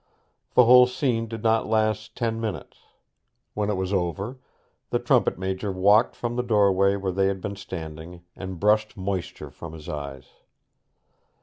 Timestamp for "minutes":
2.41-2.79